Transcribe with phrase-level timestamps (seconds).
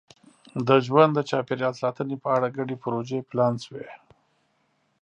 [0.67, 3.89] د ژوند چاپېریال ساتنې په اړه ګډې پروژې پلان شوي.